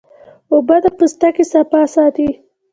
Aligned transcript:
اوبه 0.53 0.77
د 0.83 0.85
پوستکي 0.97 1.45
صفا 1.51 1.81
ساتي 1.93 2.29